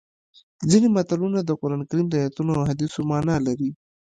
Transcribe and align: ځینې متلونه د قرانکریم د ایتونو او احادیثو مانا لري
ځینې 0.69 0.87
متلونه 0.95 1.39
د 1.43 1.51
قرانکریم 1.61 2.07
د 2.09 2.15
ایتونو 2.23 2.49
او 2.53 2.61
احادیثو 2.63 2.99
مانا 3.09 3.35
لري 3.47 3.69